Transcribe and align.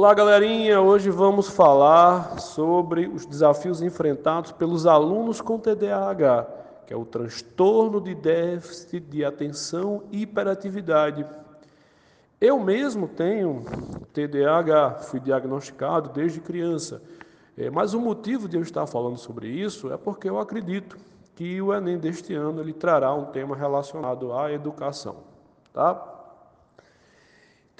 Olá, 0.00 0.14
galerinha! 0.14 0.80
Hoje 0.80 1.10
vamos 1.10 1.50
falar 1.50 2.40
sobre 2.40 3.06
os 3.06 3.26
desafios 3.26 3.82
enfrentados 3.82 4.50
pelos 4.50 4.86
alunos 4.86 5.42
com 5.42 5.58
TDAH, 5.58 6.46
que 6.86 6.94
é 6.94 6.96
o 6.96 7.04
transtorno 7.04 8.00
de 8.00 8.14
déficit 8.14 8.98
de 8.98 9.22
atenção 9.22 10.04
e 10.10 10.22
hiperatividade. 10.22 11.26
Eu 12.40 12.58
mesmo 12.58 13.08
tenho 13.08 13.62
TDAH, 14.14 15.00
fui 15.00 15.20
diagnosticado 15.20 16.08
desde 16.08 16.40
criança, 16.40 17.02
é, 17.54 17.68
mas 17.68 17.92
o 17.92 18.00
motivo 18.00 18.48
de 18.48 18.56
eu 18.56 18.62
estar 18.62 18.86
falando 18.86 19.18
sobre 19.18 19.48
isso 19.48 19.92
é 19.92 19.98
porque 19.98 20.30
eu 20.30 20.38
acredito 20.38 20.96
que 21.36 21.60
o 21.60 21.74
Enem 21.74 21.98
deste 21.98 22.32
ano 22.32 22.62
ele 22.62 22.72
trará 22.72 23.12
um 23.12 23.26
tema 23.26 23.54
relacionado 23.54 24.32
à 24.32 24.50
educação, 24.50 25.16
tá? 25.74 26.19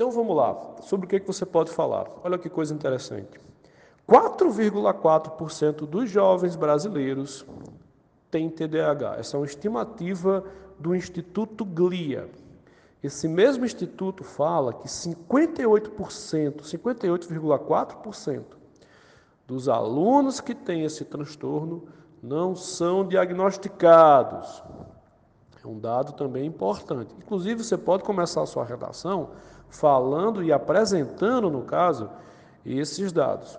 Então 0.01 0.11
vamos 0.11 0.35
lá, 0.35 0.59
sobre 0.80 1.05
o 1.05 1.09
que, 1.11 1.21
que 1.21 1.27
você 1.27 1.45
pode 1.45 1.71
falar? 1.71 2.07
Olha 2.25 2.39
que 2.39 2.48
coisa 2.48 2.73
interessante. 2.73 3.38
4,4% 4.09 5.87
dos 5.87 6.09
jovens 6.09 6.57
brasileiros 6.57 7.45
têm 8.30 8.48
TDAH. 8.48 9.16
Essa 9.19 9.37
é 9.37 9.41
uma 9.41 9.45
estimativa 9.45 10.43
do 10.79 10.95
Instituto 10.95 11.66
GLIA. 11.66 12.30
Esse 13.02 13.29
mesmo 13.29 13.66
instituto 13.66 14.24
fala 14.24 14.73
que 14.73 14.88
58%, 14.88 16.62
58,4% 16.62 18.43
dos 19.46 19.69
alunos 19.69 20.41
que 20.41 20.55
têm 20.55 20.87
esse 20.87 21.05
transtorno 21.05 21.87
não 22.23 22.57
são 22.57 23.07
diagnosticados. 23.07 24.62
É 25.62 25.69
um 25.69 25.79
dado 25.79 26.15
também 26.15 26.46
importante. 26.46 27.15
Inclusive, 27.19 27.62
você 27.62 27.77
pode 27.77 28.02
começar 28.02 28.41
a 28.41 28.46
sua 28.46 28.65
redação 28.65 29.32
falando 29.70 30.42
e 30.42 30.52
apresentando, 30.52 31.51
no 31.51 31.62
caso, 31.62 32.10
esses 32.65 33.12
dados. 33.12 33.59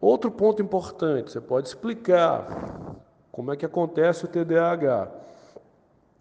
Outro 0.00 0.30
ponto 0.30 0.62
importante, 0.62 1.30
você 1.30 1.40
pode 1.40 1.68
explicar 1.68 2.96
como 3.30 3.52
é 3.52 3.56
que 3.56 3.66
acontece 3.66 4.24
o 4.24 4.28
TDAH. 4.28 5.10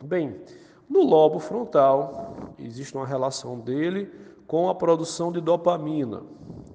Bem, 0.04 0.42
no 0.90 1.04
lobo 1.04 1.40
frontal 1.40 2.36
existe 2.60 2.96
uma 2.96 3.06
relação 3.06 3.60
dele 3.60 4.12
com 4.46 4.70
a 4.70 4.76
produção 4.76 5.32
de 5.32 5.42
dopamina. 5.42 6.24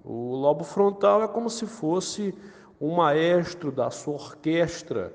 O 0.05 0.34
lobo 0.34 0.64
frontal 0.64 1.22
é 1.22 1.28
como 1.28 1.48
se 1.48 1.66
fosse 1.66 2.34
um 2.80 2.97
maestro 2.97 3.70
da 3.70 3.91
sua 3.91 4.14
orquestra 4.14 5.12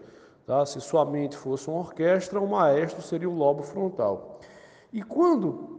Tá? 0.48 0.66
Se 0.66 0.80
sua 0.80 1.04
mente 1.04 1.36
fosse 1.36 1.70
uma 1.70 1.80
orquestra, 1.80 2.40
o 2.40 2.48
maestro 2.48 3.02
seria 3.02 3.30
o 3.30 3.36
lobo 3.36 3.64
frontal. 3.64 4.40
E 4.94 5.04
quando 5.04 5.77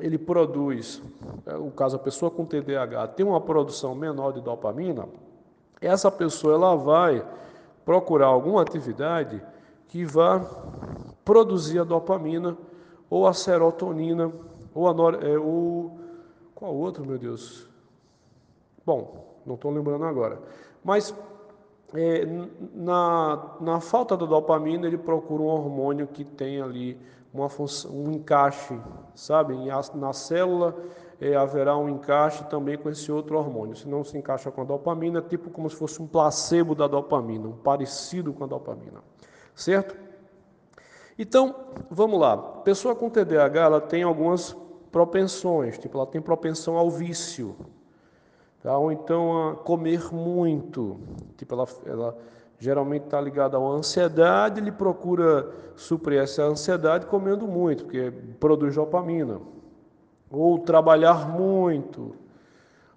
ele 0.00 0.18
produz, 0.18 1.02
é, 1.46 1.52
no 1.54 1.70
caso 1.70 1.96
a 1.96 1.98
pessoa 1.98 2.30
com 2.30 2.44
TDAH 2.44 3.08
tem 3.08 3.26
uma 3.26 3.40
produção 3.40 3.94
menor 3.94 4.32
de 4.32 4.40
dopamina, 4.40 5.08
essa 5.80 6.10
pessoa 6.10 6.54
ela 6.54 6.76
vai 6.76 7.24
procurar 7.84 8.26
alguma 8.26 8.62
atividade 8.62 9.42
que 9.88 10.04
vá 10.04 10.40
produzir 11.24 11.80
a 11.80 11.84
dopamina 11.84 12.56
ou 13.10 13.26
a 13.26 13.32
serotonina 13.32 14.32
ou 14.74 14.88
a 14.88 14.94
nor, 14.94 15.22
é, 15.22 15.36
o 15.36 15.90
qual 16.54 16.74
outro, 16.74 17.04
meu 17.04 17.18
Deus? 17.18 17.68
Bom, 18.86 19.40
não 19.44 19.56
estou 19.56 19.70
lembrando 19.70 20.04
agora. 20.04 20.40
Mas 20.84 21.14
é, 21.94 22.24
na, 22.72 23.56
na 23.60 23.80
falta 23.80 24.16
da 24.16 24.24
dopamina, 24.24 24.86
ele 24.86 24.96
procura 24.96 25.42
um 25.42 25.46
hormônio 25.46 26.06
que 26.06 26.24
tem 26.24 26.62
ali 26.62 26.98
uma 27.32 27.48
função, 27.48 27.90
um 27.90 28.12
encaixe, 28.12 28.78
sabe? 29.14 29.54
Na 29.94 30.12
célula 30.12 30.76
é, 31.20 31.34
haverá 31.34 31.76
um 31.76 31.88
encaixe 31.88 32.44
também 32.44 32.76
com 32.76 32.90
esse 32.90 33.10
outro 33.10 33.38
hormônio. 33.38 33.74
Se 33.76 33.88
não 33.88 34.04
se 34.04 34.16
encaixa 34.16 34.50
com 34.50 34.60
a 34.60 34.64
dopamina, 34.64 35.18
é 35.18 35.22
tipo 35.22 35.50
como 35.50 35.68
se 35.70 35.76
fosse 35.76 36.02
um 36.02 36.06
placebo 36.06 36.74
da 36.74 36.86
dopamina, 36.86 37.48
um 37.48 37.56
parecido 37.56 38.32
com 38.32 38.44
a 38.44 38.46
dopamina, 38.46 39.02
certo? 39.54 39.96
Então, 41.18 41.54
vamos 41.90 42.20
lá. 42.20 42.36
Pessoa 42.36 42.94
com 42.94 43.08
TDAH, 43.08 43.60
ela 43.60 43.80
tem 43.80 44.02
algumas 44.02 44.56
propensões, 44.90 45.78
tipo, 45.78 45.96
ela 45.96 46.06
tem 46.06 46.20
propensão 46.20 46.76
ao 46.76 46.90
vício, 46.90 47.56
Tá? 48.62 48.78
Ou 48.78 48.92
então 48.92 49.48
a 49.48 49.56
comer 49.56 50.14
muito. 50.14 51.00
Tipo, 51.36 51.54
ela, 51.54 51.68
ela 51.84 52.18
geralmente 52.62 53.06
está 53.06 53.20
ligada 53.20 53.56
a 53.56 53.60
uma 53.60 53.74
ansiedade, 53.74 54.60
ele 54.60 54.70
procura 54.70 55.50
suprir 55.74 56.22
essa 56.22 56.44
ansiedade 56.44 57.06
comendo 57.06 57.48
muito, 57.48 57.82
porque 57.84 58.12
produz 58.38 58.76
dopamina. 58.76 59.40
Ou 60.30 60.60
trabalhar 60.60 61.28
muito, 61.28 62.14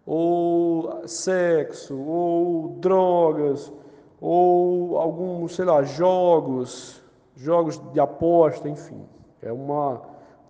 ou 0.06 1.08
sexo, 1.08 1.98
ou 1.98 2.78
drogas, 2.80 3.74
ou 4.22 5.00
alguns, 5.00 5.56
sei 5.56 5.66
lá, 5.66 5.82
jogos, 5.82 7.02
jogos 7.36 7.82
de 7.92 8.00
aposta, 8.00 8.70
enfim. 8.70 9.02
É 9.42 9.52
uma 9.52 10.00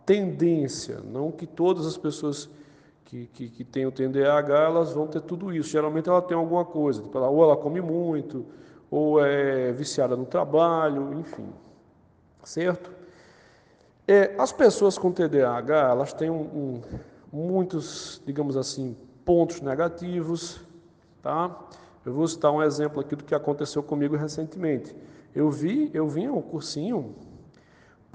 tendência, 0.06 1.00
não 1.00 1.32
que 1.32 1.48
todas 1.48 1.88
as 1.88 1.98
pessoas 1.98 2.50
que, 3.06 3.28
que, 3.28 3.50
que 3.50 3.64
tem 3.64 3.86
o 3.86 3.94
TDAH, 3.94 4.60
elas 4.60 4.92
vão 4.92 5.08
ter 5.08 5.22
tudo 5.22 5.54
isso. 5.54 5.70
Geralmente 5.70 6.10
ela 6.10 6.22
tem 6.22 6.36
alguma 6.36 6.66
coisa, 6.66 7.02
tipo, 7.02 7.18
ou 7.18 7.44
ela 7.44 7.56
come 7.56 7.80
muito, 7.80 8.46
ou 8.90 9.24
é 9.24 9.72
viciada 9.72 10.16
no 10.16 10.26
trabalho, 10.26 11.14
enfim. 11.20 11.50
Certo? 12.44 12.92
É, 14.08 14.36
as 14.38 14.52
pessoas 14.52 14.98
com 14.98 15.12
TDAH, 15.12 15.90
elas 15.90 16.14
têm 16.14 16.30
um, 16.30 16.42
um, 16.42 16.82
muitos, 17.32 18.22
digamos 18.26 18.56
assim, 18.56 18.96
pontos 19.24 19.62
negativos, 19.62 20.62
tá? 21.22 21.60
Eu 22.06 22.14
vou 22.14 22.28
citar 22.28 22.52
um 22.52 22.62
exemplo 22.62 23.02
aqui 23.02 23.16
do 23.16 23.24
que 23.24 23.34
aconteceu 23.34 23.82
comigo 23.82 24.16
recentemente. 24.16 24.96
Eu 25.34 25.50
vi, 25.50 25.90
eu 25.94 26.08
vim 26.08 26.28
ao 26.28 26.42
cursinho 26.42 27.16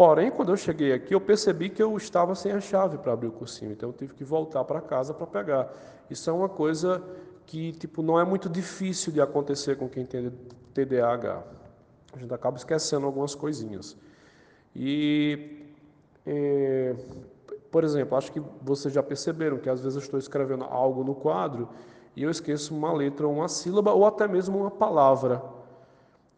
Porém, 0.01 0.31
quando 0.31 0.49
eu 0.51 0.57
cheguei 0.57 0.95
aqui, 0.95 1.15
eu 1.15 1.21
percebi 1.21 1.69
que 1.69 1.83
eu 1.83 1.95
estava 1.95 2.35
sem 2.35 2.53
a 2.53 2.59
chave 2.59 2.97
para 2.97 3.13
abrir 3.13 3.27
o 3.27 3.33
cursinho, 3.33 3.73
então 3.73 3.91
eu 3.91 3.93
tive 3.93 4.15
que 4.15 4.25
voltar 4.25 4.65
para 4.65 4.81
casa 4.81 5.13
para 5.13 5.27
pegar. 5.27 5.71
Isso 6.09 6.31
é 6.31 6.33
uma 6.33 6.49
coisa 6.49 7.03
que 7.45 7.73
tipo 7.73 8.01
não 8.01 8.19
é 8.19 8.25
muito 8.25 8.49
difícil 8.49 9.13
de 9.13 9.21
acontecer 9.21 9.77
com 9.77 9.91
quem 9.91 10.07
tem 10.07 10.33
TDAH. 10.75 11.43
A 12.13 12.19
gente 12.19 12.35
acaba 12.35 12.57
esquecendo 12.57 13.07
algumas 13.07 13.35
coisinhas. 13.35 13.97
E, 14.75 15.67
é, 16.27 16.95
por 17.71 17.85
exemplo, 17.85 18.17
acho 18.17 18.33
que 18.33 18.43
vocês 18.63 18.93
já 18.93 19.03
perceberam 19.03 19.59
que 19.59 19.69
às 19.69 19.81
vezes 19.81 19.97
eu 19.97 20.03
estou 20.03 20.19
escrevendo 20.19 20.65
algo 20.65 21.05
no 21.05 21.15
quadro 21.15 21.69
e 22.17 22.23
eu 22.23 22.31
esqueço 22.31 22.75
uma 22.75 22.93
letra, 22.93 23.29
uma 23.29 23.49
sílaba 23.49 23.93
ou 23.93 24.07
até 24.07 24.27
mesmo 24.27 24.59
uma 24.59 24.71
palavra. 24.71 25.43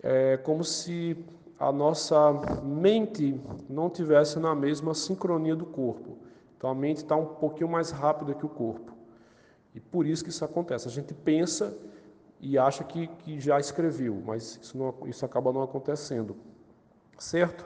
É 0.02 0.36
como 0.36 0.64
se 0.64 1.16
a 1.58 1.70
nossa 1.70 2.32
mente 2.62 3.40
não 3.68 3.88
tivesse 3.88 4.38
na 4.38 4.54
mesma 4.54 4.94
sincronia 4.94 5.54
do 5.54 5.64
corpo. 5.64 6.18
Então 6.56 6.68
a 6.68 6.74
mente 6.74 6.98
está 6.98 7.16
um 7.16 7.26
pouquinho 7.26 7.70
mais 7.70 7.90
rápida 7.90 8.34
que 8.34 8.44
o 8.44 8.48
corpo. 8.48 8.92
E 9.74 9.80
por 9.80 10.06
isso 10.06 10.22
que 10.22 10.30
isso 10.30 10.44
acontece. 10.44 10.88
A 10.88 10.90
gente 10.90 11.14
pensa 11.14 11.76
e 12.42 12.58
acha 12.58 12.84
que, 12.84 13.06
que 13.06 13.40
já 13.40 13.58
escreveu, 13.58 14.20
mas 14.26 14.58
isso, 14.60 14.76
não, 14.76 14.94
isso 15.06 15.24
acaba 15.24 15.52
não 15.52 15.62
acontecendo. 15.62 16.36
Certo? 17.16 17.64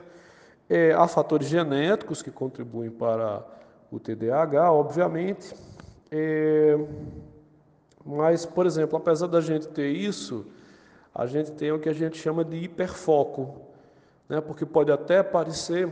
É, 0.69 0.93
há 0.93 1.07
fatores 1.07 1.47
genéticos 1.47 2.21
que 2.21 2.31
contribuem 2.31 2.91
para 2.91 3.43
o 3.91 3.99
TDAH, 3.99 4.71
obviamente. 4.71 5.53
É, 6.11 6.77
mas, 8.05 8.45
por 8.45 8.65
exemplo, 8.65 8.97
apesar 8.97 9.27
da 9.27 9.41
gente 9.41 9.67
ter 9.67 9.89
isso, 9.89 10.45
a 11.13 11.25
gente 11.25 11.51
tem 11.51 11.71
o 11.71 11.79
que 11.79 11.89
a 11.89 11.93
gente 11.93 12.17
chama 12.17 12.45
de 12.45 12.55
hiperfoco 12.57 13.67
né, 14.29 14.41
porque 14.41 14.65
pode 14.65 14.91
até 14.91 15.23
parecer 15.23 15.89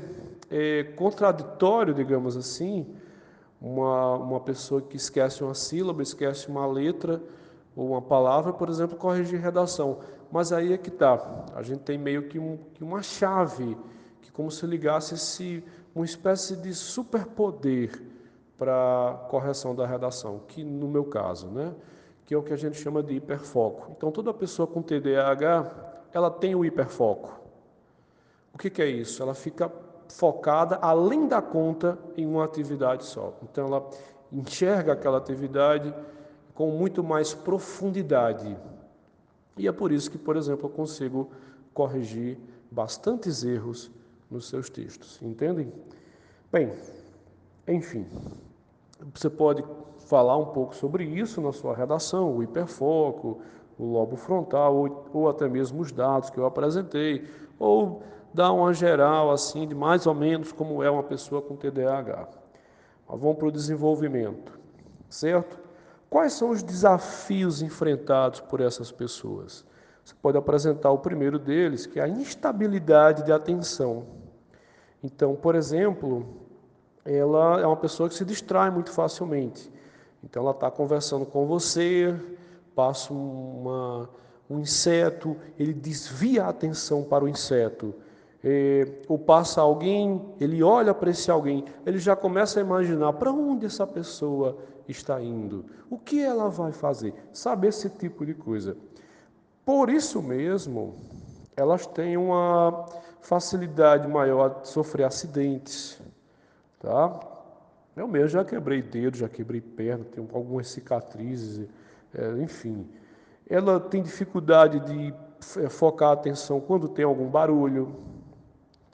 é, 0.49 0.83
contraditório, 0.95 1.93
digamos 1.93 2.35
assim, 2.35 2.85
uma, 3.61 4.15
uma 4.15 4.39
pessoa 4.39 4.81
que 4.81 4.97
esquece 4.97 5.43
uma 5.43 5.53
sílaba, 5.53 6.03
esquece 6.03 6.47
uma 6.47 6.67
letra 6.67 7.21
ou 7.75 7.89
uma 7.89 8.01
palavra, 8.01 8.53
por 8.53 8.69
exemplo, 8.69 8.97
corrigir 8.97 9.39
redação. 9.39 9.99
Mas 10.31 10.51
aí 10.51 10.73
é 10.73 10.77
que 10.77 10.89
está, 10.89 11.45
a 11.53 11.61
gente 11.61 11.81
tem 11.81 11.97
meio 11.97 12.27
que, 12.27 12.39
um, 12.39 12.57
que 12.73 12.83
uma 12.83 13.01
chave, 13.01 13.77
que 14.21 14.31
como 14.31 14.49
se 14.49 14.65
ligasse 14.65 15.15
esse, 15.15 15.63
uma 15.93 16.05
espécie 16.05 16.55
de 16.55 16.73
superpoder 16.73 18.01
para 18.57 19.25
correção 19.29 19.75
da 19.75 19.85
redação, 19.85 20.41
que 20.47 20.63
no 20.63 20.87
meu 20.87 21.05
caso, 21.05 21.47
né, 21.47 21.73
que 22.25 22.33
é 22.33 22.37
o 22.37 22.41
que 22.43 22.53
a 22.53 22.57
gente 22.57 22.77
chama 22.77 23.03
de 23.03 23.15
hiperfoco. 23.15 23.91
Então, 23.95 24.11
toda 24.11 24.33
pessoa 24.33 24.65
com 24.65 24.81
TDAH, 24.81 25.93
ela 26.13 26.31
tem 26.31 26.55
o 26.55 26.63
hiperfoco. 26.63 27.41
O 28.53 28.57
que, 28.57 28.69
que 28.69 28.81
é 28.81 28.87
isso? 28.87 29.21
Ela 29.21 29.33
fica 29.33 29.69
focada 30.09 30.77
além 30.81 31.27
da 31.27 31.41
conta 31.41 31.97
em 32.15 32.25
uma 32.25 32.45
atividade 32.45 33.03
só. 33.03 33.33
Então 33.43 33.67
ela 33.67 33.89
enxerga 34.31 34.93
aquela 34.93 35.17
atividade 35.17 35.93
com 36.55 36.71
muito 36.71 37.03
mais 37.03 37.33
profundidade. 37.33 38.57
E 39.57 39.67
é 39.67 39.71
por 39.71 39.91
isso 39.91 40.09
que, 40.09 40.17
por 40.17 40.37
exemplo, 40.37 40.65
eu 40.67 40.73
consigo 40.73 41.29
corrigir 41.73 42.37
bastantes 42.71 43.43
erros 43.43 43.91
nos 44.31 44.47
seus 44.47 44.69
textos. 44.69 45.21
Entendem? 45.21 45.71
Bem, 46.51 46.71
enfim, 47.67 48.07
você 49.13 49.29
pode 49.29 49.63
falar 50.07 50.37
um 50.37 50.47
pouco 50.47 50.73
sobre 50.73 51.03
isso 51.03 51.41
na 51.41 51.51
sua 51.51 51.75
redação, 51.75 52.35
o 52.35 52.41
hiperfoco, 52.41 53.41
o 53.77 53.85
lobo 53.85 54.15
frontal, 54.15 54.75
ou, 54.75 55.05
ou 55.13 55.29
até 55.29 55.49
mesmo 55.49 55.81
os 55.81 55.91
dados 55.91 56.29
que 56.29 56.37
eu 56.37 56.45
apresentei, 56.45 57.27
ou 57.59 58.01
dar 58.33 58.53
uma 58.53 58.73
geral 58.73 59.31
assim 59.31 59.67
de 59.67 59.75
mais 59.75 60.07
ou 60.07 60.13
menos 60.13 60.51
como 60.51 60.81
é 60.81 60.89
uma 60.89 61.03
pessoa 61.03 61.41
com 61.41 61.55
TDAH. 61.55 62.29
Mas 63.07 63.19
vamos 63.19 63.37
para 63.37 63.47
o 63.47 63.51
desenvolvimento, 63.51 64.57
certo? 65.09 65.64
Quais 66.15 66.31
são 66.31 66.51
os 66.51 66.63
desafios 66.63 67.61
enfrentados 67.61 68.39
por 68.39 68.61
essas 68.61 68.89
pessoas? 68.89 69.65
Você 70.01 70.15
pode 70.21 70.37
apresentar 70.37 70.89
o 70.89 70.99
primeiro 70.99 71.37
deles, 71.37 71.85
que 71.85 71.99
é 71.99 72.03
a 72.03 72.07
instabilidade 72.07 73.21
de 73.25 73.33
atenção. 73.33 74.05
Então, 75.03 75.35
por 75.35 75.55
exemplo, 75.55 76.25
ela 77.03 77.59
é 77.59 77.67
uma 77.67 77.75
pessoa 77.75 78.07
que 78.07 78.15
se 78.15 78.23
distrai 78.23 78.71
muito 78.71 78.91
facilmente. 78.91 79.69
Então, 80.23 80.41
ela 80.41 80.53
está 80.53 80.71
conversando 80.71 81.25
com 81.25 81.45
você, 81.45 82.17
passa 82.73 83.11
uma, 83.11 84.09
um 84.49 84.61
inseto, 84.61 85.35
ele 85.59 85.73
desvia 85.73 86.45
a 86.45 86.49
atenção 86.49 87.03
para 87.03 87.25
o 87.25 87.27
inseto. 87.27 87.93
É, 88.47 88.87
ou 89.07 89.17
passa 89.17 89.59
alguém, 89.59 90.23
ele 90.39 90.61
olha 90.61 90.93
para 90.93 91.09
esse 91.09 91.31
alguém, 91.31 91.65
ele 91.83 91.97
já 91.97 92.15
começa 92.15 92.59
a 92.59 92.61
imaginar 92.61 93.11
para 93.13 93.31
onde 93.31 93.65
essa 93.65 93.87
pessoa 93.87 94.55
está 94.87 95.19
indo, 95.19 95.65
o 95.89 95.97
que 95.97 96.21
ela 96.21 96.47
vai 96.47 96.71
fazer, 96.71 97.11
sabe 97.33 97.67
esse 97.67 97.89
tipo 97.89 98.23
de 98.23 98.35
coisa. 98.35 98.77
Por 99.65 99.89
isso 99.89 100.21
mesmo, 100.21 100.93
elas 101.57 101.87
têm 101.87 102.17
uma 102.17 102.85
facilidade 103.19 104.07
maior 104.07 104.61
de 104.61 104.67
sofrer 104.67 105.05
acidentes, 105.05 105.99
tá? 106.79 107.19
Eu 107.95 108.07
mesmo 108.07 108.29
já 108.29 108.45
quebrei 108.45 108.83
dedo, 108.83 109.17
já 109.17 109.27
quebrei 109.27 109.59
perna, 109.59 110.05
tenho 110.05 110.29
algumas 110.31 110.67
cicatrizes, 110.67 111.67
é, 112.13 112.43
enfim. 112.43 112.87
Ela 113.49 113.79
tem 113.79 114.03
dificuldade 114.03 114.79
de 114.81 115.13
é, 115.59 115.67
focar 115.67 116.09
a 116.09 116.13
atenção 116.13 116.61
quando 116.61 116.87
tem 116.87 117.03
algum 117.03 117.27
barulho, 117.27 117.95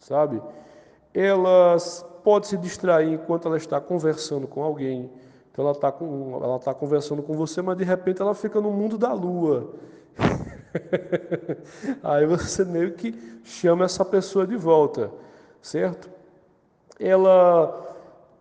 sabe? 0.02 0.42
Ela 1.14 1.78
pode 2.24 2.48
se 2.48 2.58
distrair 2.58 3.14
enquanto 3.14 3.48
ela 3.48 3.58
está 3.58 3.80
conversando 3.80 4.48
com 4.48 4.62
alguém. 4.62 5.10
Então 5.52 5.64
ela 5.64 5.74
está 5.74 5.92
com, 5.92 6.40
ela 6.44 6.60
tá 6.60 6.74
conversando 6.74 7.22
com 7.22 7.36
você, 7.36 7.62
mas 7.62 7.78
de 7.78 7.84
repente 7.84 8.22
ela 8.22 8.34
fica 8.34 8.60
no 8.60 8.72
mundo 8.72 8.98
da 8.98 9.14
lua. 9.14 9.74
Aí 12.04 12.26
você 12.26 12.66
meio 12.66 12.94
que 12.94 13.40
chama 13.44 13.86
essa 13.86 14.04
pessoa 14.04 14.48
de 14.48 14.56
volta, 14.56 15.12
certo? 15.62 16.10
Ela 17.00 17.90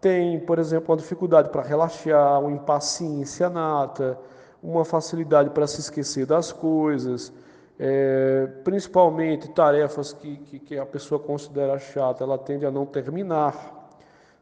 tem, 0.00 0.38
por 0.40 0.58
exemplo, 0.58 0.90
uma 0.90 0.96
dificuldade 0.96 1.50
para 1.50 1.62
relaxar, 1.62 2.40
uma 2.40 2.52
impaciência 2.52 3.50
nata, 3.50 4.18
uma 4.62 4.84
facilidade 4.84 5.50
para 5.50 5.66
se 5.66 5.80
esquecer 5.80 6.26
das 6.26 6.52
coisas, 6.52 7.32
é, 7.82 8.46
principalmente 8.62 9.48
tarefas 9.52 10.12
que, 10.12 10.36
que, 10.36 10.58
que, 10.58 10.78
a 10.78 10.84
pessoa 10.84 11.18
considera 11.18 11.78
chata, 11.78 12.22
ela 12.22 12.36
tende 12.36 12.66
a 12.66 12.70
não 12.70 12.84
terminar, 12.84 13.88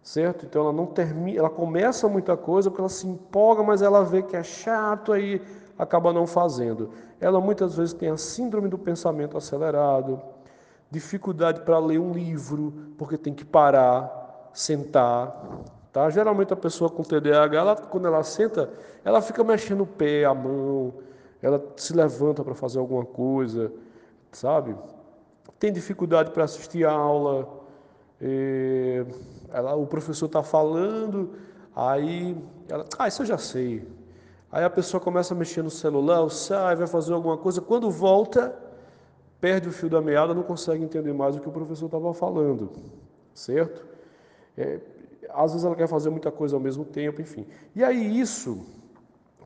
certo? 0.03 0.45
Então 0.45 0.63
ela 0.63 0.73
não 0.73 0.87
termina, 0.87 1.39
ela 1.39 1.49
começa 1.49 2.09
muita 2.09 2.37
coisa 2.37 2.69
porque 2.69 2.81
ela 2.81 2.89
se 2.89 3.07
empolga, 3.07 3.63
mas 3.63 3.81
ela 3.81 4.03
vê 4.03 4.25
que 4.25 4.35
é 4.35 4.43
chato 4.43 5.13
aí 5.13 5.41
acaba 5.79 6.13
não 6.13 6.27
fazendo. 6.27 6.91
Ela 7.21 7.41
muitas 7.41 7.77
vezes 7.77 7.95
tem 7.95 8.11
a 8.11 8.17
síndrome 8.17 8.69
do 8.69 8.77
pensamento 8.77 9.39
acelerado, 9.39 10.21
dificuldade 10.91 11.61
para 11.61 11.79
ler 11.79 12.01
um 12.01 12.11
livro, 12.11 12.75
porque 12.99 13.17
tem 13.17 13.33
que 13.33 13.45
parar, 13.45 14.51
sentar. 14.53 15.61
Tá? 15.93 16.11
Geralmente 16.11 16.53
a 16.53 16.57
pessoa 16.57 16.91
com 16.91 17.05
TDAH, 17.05 17.57
ela, 17.57 17.77
quando 17.77 18.09
ela 18.09 18.25
senta, 18.25 18.69
ela 19.05 19.23
fica 19.23 19.45
mexendo 19.45 19.83
o 19.83 19.87
pé, 19.87 20.25
a 20.25 20.35
mão, 20.35 20.93
ela 21.43 21.65
se 21.77 21.95
levanta 21.95 22.43
para 22.43 22.55
fazer 22.55 22.79
alguma 22.79 23.05
coisa, 23.05 23.73
sabe? 24.33 24.75
Tem 25.59 25.73
dificuldade 25.73 26.31
para 26.31 26.45
assistir 26.45 26.85
a 26.85 26.93
aula, 26.93 27.49
ela, 29.53 29.75
o 29.75 29.87
professor 29.87 30.27
está 30.27 30.43
falando, 30.43 31.35
aí 31.75 32.37
ela, 32.69 32.85
ah, 32.99 33.09
isso 33.09 33.23
eu 33.23 33.27
já 33.27 33.39
sei, 33.39 33.87
Aí 34.51 34.65
a 34.65 34.71
pessoa 34.71 34.99
começa 34.99 35.35
a 35.35 35.37
mexer 35.37 35.63
no 35.63 35.71
celular, 35.71 36.29
sai, 36.31 36.75
vai 36.75 36.87
fazer 36.87 37.13
alguma 37.13 37.37
coisa, 37.37 37.61
quando 37.61 37.91
volta, 37.91 38.57
perde 39.41 39.69
o 39.69 39.73
fio 39.73 39.91
da 39.91 40.01
meada, 40.01 40.33
não 40.33 40.43
consegue 40.43 40.83
entender 40.83 41.13
mais 41.13 41.37
o 41.37 41.41
que 41.41 41.49
o 41.49 41.53
professor 41.53 41.87
estava 41.87 42.15
falando, 42.15 42.73
certo? 43.35 43.85
É, 44.57 44.81
às 45.29 45.53
vezes 45.53 45.67
ela 45.67 45.77
quer 45.77 45.87
fazer 45.87 46.09
muita 46.09 46.31
coisa 46.31 46.57
ao 46.57 46.61
mesmo 46.61 46.83
tempo, 46.83 47.21
enfim. 47.21 47.47
E 47.77 47.85
aí 47.85 48.19
isso, 48.19 48.65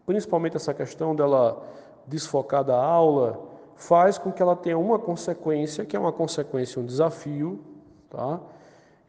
principalmente 0.07 0.57
essa 0.57 0.75
questão 0.75 1.15
dela 1.15 1.63
desfocar 2.07 2.65
da 2.65 2.77
aula, 2.77 3.41
faz 3.75 4.19
com 4.19 4.33
que 4.33 4.43
ela 4.43 4.57
tenha 4.57 4.79
uma 4.79 4.99
consequência, 4.99 5.85
que 5.85 5.97
é 5.97 5.99
uma 5.99 6.13
consequência, 6.13 6.81
um 6.81 6.87
desafio, 6.87 7.61
tá? 8.11 8.41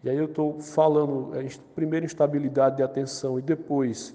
E 0.04 0.10
aí 0.10 0.18
eu 0.18 0.26
estou 0.26 0.60
falando, 0.60 1.32
é, 1.38 1.48
primeiro 1.76 2.06
instabilidade 2.06 2.78
de 2.78 2.84
atenção 2.84 3.40
e 3.40 3.42
depois 3.42 4.14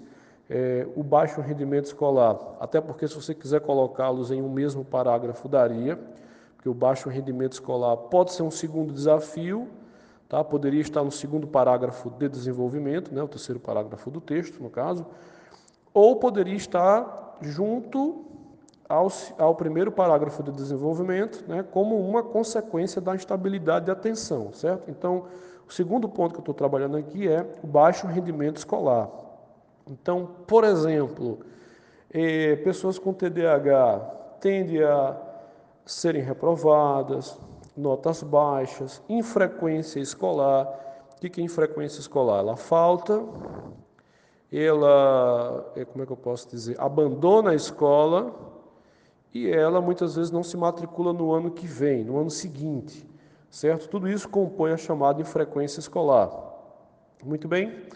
é, 0.50 0.86
o 0.96 1.02
baixo 1.02 1.40
rendimento 1.40 1.86
escolar, 1.86 2.38
até 2.60 2.80
porque 2.80 3.06
se 3.06 3.14
você 3.14 3.34
quiser 3.34 3.60
colocá-los 3.60 4.30
em 4.30 4.42
um 4.42 4.50
mesmo 4.50 4.84
parágrafo, 4.84 5.48
daria, 5.48 5.98
porque 6.56 6.68
o 6.68 6.74
baixo 6.74 7.08
rendimento 7.08 7.52
escolar 7.52 7.96
pode 7.96 8.32
ser 8.32 8.42
um 8.42 8.50
segundo 8.50 8.92
desafio, 8.92 9.68
tá? 10.28 10.42
poderia 10.42 10.80
estar 10.80 11.04
no 11.04 11.10
segundo 11.10 11.46
parágrafo 11.46 12.10
de 12.10 12.28
desenvolvimento, 12.28 13.14
né? 13.14 13.22
o 13.22 13.28
terceiro 13.28 13.60
parágrafo 13.60 14.10
do 14.10 14.20
texto, 14.20 14.62
no 14.62 14.68
caso, 14.68 15.06
ou 15.92 16.16
poderia 16.16 16.56
estar 16.56 17.36
junto 17.40 18.24
ao, 18.88 19.08
ao 19.38 19.54
primeiro 19.54 19.92
parágrafo 19.92 20.42
de 20.42 20.50
desenvolvimento, 20.50 21.44
né? 21.46 21.62
como 21.62 21.98
uma 22.00 22.22
consequência 22.22 23.00
da 23.00 23.14
instabilidade 23.14 23.86
de 23.86 23.90
atenção, 23.90 24.52
certo? 24.52 24.90
Então, 24.90 25.26
o 25.68 25.72
segundo 25.72 26.08
ponto 26.08 26.32
que 26.32 26.38
eu 26.38 26.42
estou 26.42 26.54
trabalhando 26.54 26.96
aqui 26.96 27.28
é 27.28 27.46
o 27.62 27.66
baixo 27.66 28.06
rendimento 28.06 28.56
escolar. 28.56 29.10
Então, 29.86 30.28
por 30.46 30.64
exemplo, 30.64 31.40
eh, 32.10 32.56
pessoas 32.56 32.98
com 32.98 33.12
TDAH 33.12 33.98
tendem 34.40 34.82
a 34.82 35.16
serem 35.84 36.22
reprovadas, 36.22 37.38
notas 37.76 38.22
baixas, 38.22 39.02
infrequência 39.08 40.00
escolar. 40.00 40.66
O 41.16 41.20
que 41.20 41.40
é 41.40 41.44
infrequência 41.44 42.00
escolar? 42.00 42.40
Ela 42.40 42.56
falta, 42.56 43.22
ela, 44.52 45.72
eh, 45.76 45.84
como 45.84 46.02
é 46.02 46.06
que 46.06 46.12
eu 46.12 46.16
posso 46.16 46.48
dizer, 46.48 46.76
abandona 46.80 47.50
a 47.50 47.54
escola 47.54 48.34
e 49.32 49.48
ela 49.48 49.80
muitas 49.80 50.16
vezes 50.16 50.30
não 50.30 50.42
se 50.42 50.56
matricula 50.56 51.12
no 51.12 51.32
ano 51.32 51.50
que 51.50 51.66
vem, 51.66 52.02
no 52.04 52.18
ano 52.18 52.30
seguinte, 52.30 53.06
certo? 53.50 53.88
Tudo 53.88 54.08
isso 54.08 54.28
compõe 54.28 54.72
a 54.72 54.76
chamada 54.76 55.20
infrequência 55.20 55.80
escolar. 55.80 56.30
Muito 57.22 57.46
bem? 57.46 57.86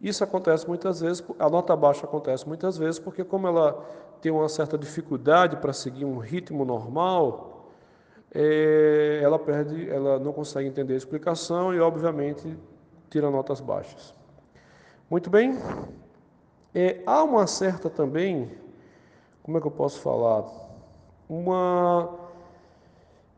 Isso 0.00 0.22
acontece 0.22 0.68
muitas 0.68 1.00
vezes, 1.00 1.24
a 1.38 1.48
nota 1.48 1.74
baixa 1.74 2.04
acontece 2.04 2.46
muitas 2.46 2.76
vezes 2.76 2.98
porque 2.98 3.24
como 3.24 3.46
ela 3.46 3.72
tem 4.20 4.30
uma 4.30 4.48
certa 4.48 4.76
dificuldade 4.76 5.56
para 5.56 5.72
seguir 5.72 6.04
um 6.04 6.18
ritmo 6.18 6.64
normal, 6.64 7.70
é, 8.34 9.20
ela 9.22 9.38
perde, 9.38 9.88
ela 9.88 10.18
não 10.18 10.32
consegue 10.32 10.68
entender 10.68 10.94
a 10.94 10.96
explicação 10.96 11.72
e 11.72 11.80
obviamente 11.80 12.56
tira 13.08 13.30
notas 13.30 13.60
baixas. 13.60 14.15
Muito 15.08 15.30
bem. 15.30 15.58
É, 16.74 17.02
há 17.06 17.22
uma 17.22 17.46
certa 17.46 17.88
também, 17.88 18.50
como 19.42 19.56
é 19.56 19.60
que 19.60 19.66
eu 19.66 19.70
posso 19.70 20.00
falar, 20.00 20.44
uma 21.28 22.14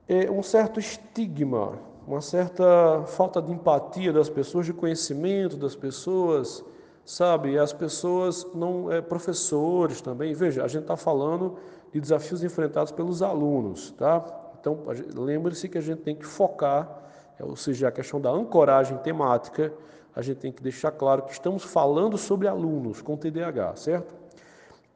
é, 0.08 0.30
um 0.30 0.42
certo 0.42 0.80
estigma 0.80 1.78
uma 2.08 2.22
certa 2.22 3.04
falta 3.06 3.40
de 3.42 3.52
empatia 3.52 4.10
das 4.10 4.30
pessoas, 4.30 4.64
de 4.64 4.72
conhecimento 4.72 5.58
das 5.58 5.76
pessoas, 5.76 6.64
sabe? 7.04 7.58
As 7.58 7.70
pessoas 7.70 8.46
não, 8.54 8.90
é, 8.90 9.02
professores 9.02 10.00
também. 10.00 10.32
Veja, 10.32 10.64
a 10.64 10.68
gente 10.68 10.82
está 10.82 10.96
falando 10.96 11.58
de 11.92 12.00
desafios 12.00 12.42
enfrentados 12.42 12.90
pelos 12.90 13.22
alunos, 13.22 13.90
tá? 13.90 14.24
Então, 14.58 14.78
lembre-se 15.14 15.68
que 15.68 15.76
a 15.76 15.82
gente 15.82 16.00
tem 16.00 16.16
que 16.16 16.24
focar, 16.24 17.10
é, 17.38 17.44
ou 17.44 17.56
seja, 17.56 17.88
a 17.88 17.92
questão 17.92 18.18
da 18.18 18.30
ancoragem 18.30 18.96
temática, 18.98 19.70
a 20.18 20.20
gente 20.20 20.38
tem 20.38 20.50
que 20.50 20.60
deixar 20.60 20.90
claro 20.90 21.22
que 21.22 21.30
estamos 21.30 21.62
falando 21.62 22.18
sobre 22.18 22.48
alunos 22.48 23.00
com 23.00 23.16
TDAH, 23.16 23.76
certo? 23.76 24.16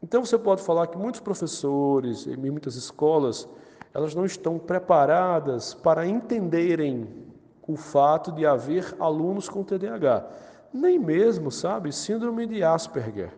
Então, 0.02 0.24
você 0.24 0.36
pode 0.36 0.62
falar 0.62 0.88
que 0.88 0.98
muitos 0.98 1.20
professores 1.20 2.26
e 2.26 2.36
muitas 2.36 2.74
escolas 2.74 3.48
elas 3.94 4.16
não 4.16 4.24
estão 4.24 4.58
preparadas 4.58 5.74
para 5.74 6.04
entenderem 6.04 7.08
o 7.68 7.76
fato 7.76 8.32
de 8.32 8.44
haver 8.44 8.96
alunos 8.98 9.48
com 9.48 9.62
TDAH. 9.62 10.28
Nem 10.74 10.98
mesmo, 10.98 11.52
sabe, 11.52 11.92
síndrome 11.92 12.44
de 12.44 12.64
Asperger, 12.64 13.32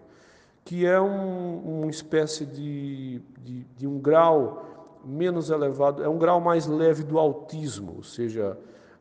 que 0.65 0.87
é 0.87 0.99
um, 0.99 1.83
uma 1.83 1.91
espécie 1.91 2.47
de, 2.47 3.21
de, 3.43 3.65
de 3.77 3.87
um 3.87 3.99
grau 3.99 4.65
menos 5.05 5.51
elevado, 5.51 6.03
é 6.03 6.09
um 6.09 6.17
grau 6.17 6.41
mais 6.41 6.67
leve 6.67 7.03
do 7.03 7.19
autismo, 7.19 7.97
ou 7.99 8.03
seja, 8.03 8.57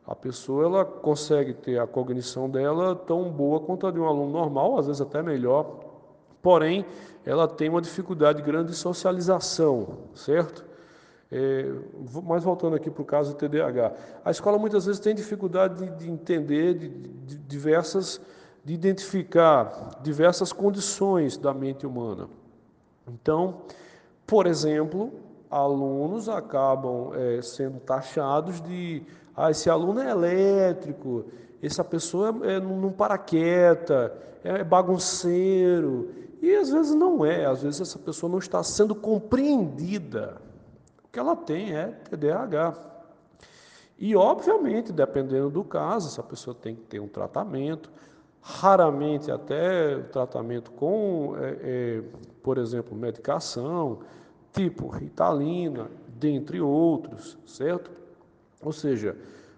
a 0.06 0.14
pessoa 0.14 0.64
ela 0.64 0.84
consegue 0.84 1.54
ter 1.54 1.78
a 1.78 1.86
cognição 1.86 2.48
dela 2.48 2.94
tão 2.94 3.30
boa 3.30 3.60
quanto 3.60 3.86
a 3.86 3.90
de 3.90 3.98
um 3.98 4.06
aluno 4.06 4.30
normal, 4.30 4.78
às 4.78 4.86
vezes 4.86 5.00
até 5.00 5.22
melhor, 5.22 5.80
porém, 6.42 6.84
ela 7.24 7.48
tem 7.48 7.70
uma 7.70 7.80
dificuldade 7.80 8.42
grande 8.42 8.72
de 8.72 8.76
socialização, 8.76 9.98
certo? 10.14 10.64
É, 11.32 11.72
mas 12.22 12.44
voltando 12.44 12.76
aqui 12.76 12.90
para 12.90 13.02
o 13.02 13.04
caso 13.04 13.32
do 13.32 13.36
TDAH, 13.36 13.92
a 14.24 14.30
escola 14.30 14.58
muitas 14.58 14.84
vezes 14.84 15.00
tem 15.00 15.14
dificuldade 15.14 15.82
de, 15.82 15.96
de 15.96 16.10
entender 16.10 16.74
de, 16.74 16.88
de 16.88 17.36
diversas, 17.38 18.20
de 18.62 18.74
identificar 18.74 19.98
diversas 20.02 20.52
condições 20.52 21.38
da 21.38 21.54
mente 21.54 21.86
humana. 21.86 22.28
Então, 23.08 23.62
por 24.26 24.46
exemplo, 24.46 25.12
alunos 25.50 26.28
acabam 26.28 27.12
é, 27.14 27.40
sendo 27.40 27.80
taxados 27.80 28.60
de 28.60 29.02
ah, 29.36 29.50
esse 29.50 29.68
aluno 29.68 30.00
é 30.00 30.10
elétrico, 30.10 31.24
essa 31.62 31.82
pessoa 31.82 32.34
é, 32.42 32.60
não 32.60 32.92
para 32.92 33.18
quieta, 33.18 34.14
é 34.42 34.62
bagunceiro. 34.62 36.10
E 36.40 36.54
às 36.54 36.70
vezes 36.70 36.94
não 36.94 37.24
é, 37.24 37.46
às 37.46 37.62
vezes 37.62 37.80
essa 37.80 37.98
pessoa 37.98 38.30
não 38.30 38.38
está 38.38 38.62
sendo 38.62 38.94
compreendida. 38.94 40.36
O 41.02 41.08
que 41.08 41.18
ela 41.18 41.34
tem 41.34 41.74
é 41.74 41.86
TDAH. 41.86 42.74
E, 43.98 44.14
obviamente, 44.14 44.92
dependendo 44.92 45.48
do 45.48 45.64
caso, 45.64 46.08
essa 46.08 46.22
pessoa 46.22 46.54
tem 46.54 46.74
que 46.74 46.82
ter 46.82 47.00
um 47.00 47.08
tratamento, 47.08 47.90
raramente 48.42 49.30
até 49.30 49.98
tratamento 50.12 50.70
com, 50.72 51.34
é, 51.38 51.56
é, 51.62 52.02
por 52.42 52.58
exemplo, 52.58 52.96
medicação, 52.96 54.00
tipo 54.52 54.88
Ritalina, 54.88 55.88
dentre 56.08 56.60
outros, 56.60 57.38
certo? 57.46 57.90
Ou 58.64 58.72
seja, 58.72 59.16